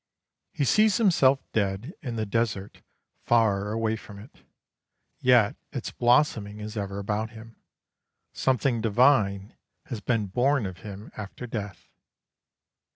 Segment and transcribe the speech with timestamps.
[0.51, 2.81] He sees himself dead in the desert
[3.23, 4.35] far away from it.
[5.19, 7.55] Yet its blossoming is ever about him.
[8.33, 9.53] Something divine
[9.85, 11.87] has been born of him after death.